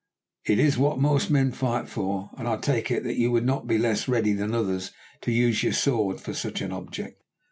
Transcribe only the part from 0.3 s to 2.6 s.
It is what most men fight for, and I